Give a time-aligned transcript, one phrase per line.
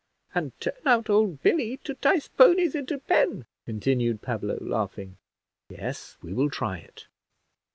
[0.33, 5.17] And turn out old Billy to 'tice ponies into pen," continued Pablo, laughing.
[5.69, 7.05] "Yes, we will try it."